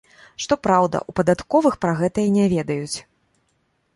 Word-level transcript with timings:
Што 0.45 0.55
праўда, 0.67 1.01
у 1.11 1.13
падатковых 1.19 1.77
пра 1.85 1.93
гэтае 2.01 2.25
не 2.37 2.45
ведаюць. 2.55 2.97